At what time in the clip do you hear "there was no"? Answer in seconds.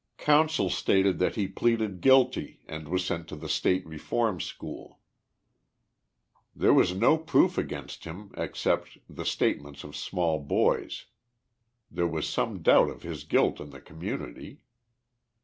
6.55-7.19